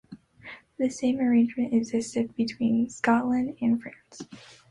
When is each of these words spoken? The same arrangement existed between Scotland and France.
The 0.79 0.89
same 0.89 1.19
arrangement 1.19 1.75
existed 1.75 2.35
between 2.35 2.89
Scotland 2.89 3.55
and 3.61 3.79
France. 3.79 4.23